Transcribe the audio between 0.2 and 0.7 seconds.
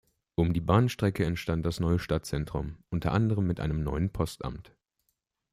Um die